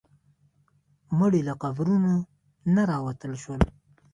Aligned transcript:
مړي 1.17 1.41
له 1.47 1.53
قبرونو 1.63 2.13
نه 2.73 2.81
راوتل 2.91 3.33
شول. 3.43 3.61